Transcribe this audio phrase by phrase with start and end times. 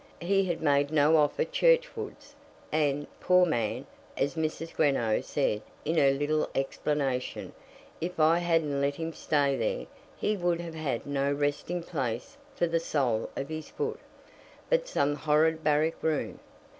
[0.21, 2.33] He had made no offer churchwards,
[2.71, 3.85] and, "Poor man,"
[4.17, 4.73] as Mrs.
[4.73, 7.53] Greenow said in her little explanation,
[8.01, 9.85] "if I hadn't let him stay there,
[10.17, 13.99] he would have had no resting place for the sole of his foot,
[14.71, 16.39] but some horrid barrack room!"